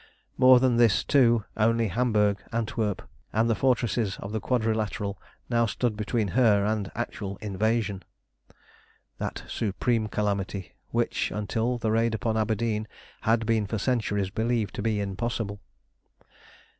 More 0.35 0.59
than 0.59 0.77
this, 0.77 1.03
too, 1.03 1.45
only 1.55 1.89
Hamburg, 1.89 2.41
Antwerp, 2.51 3.03
and 3.31 3.47
the 3.47 3.53
fortresses 3.53 4.17
of 4.17 4.31
the 4.31 4.39
Quadrilateral 4.39 5.21
now 5.47 5.67
stood 5.67 5.95
between 5.95 6.29
her 6.29 6.65
and 6.65 6.91
actual 6.95 7.37
invasion, 7.37 8.01
that 9.19 9.43
supreme 9.47 10.07
calamity 10.07 10.73
which, 10.89 11.29
until 11.29 11.77
the 11.77 11.91
raid 11.91 12.15
upon 12.15 12.35
Aberdeen, 12.35 12.87
had 13.21 13.45
been 13.45 13.67
for 13.67 13.77
centuries 13.77 14.31
believed 14.31 14.73
to 14.73 14.81
be 14.81 14.99
impossible. 14.99 15.59